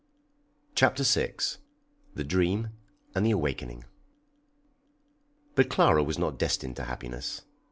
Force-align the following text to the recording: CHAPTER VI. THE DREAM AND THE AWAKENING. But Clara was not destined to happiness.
CHAPTER 0.73 1.03
VI. 1.03 1.35
THE 2.15 2.23
DREAM 2.23 2.69
AND 3.13 3.23
THE 3.23 3.29
AWAKENING. 3.29 3.83
But 5.53 5.69
Clara 5.69 6.01
was 6.03 6.17
not 6.17 6.39
destined 6.39 6.75
to 6.77 6.85
happiness. 6.85 7.43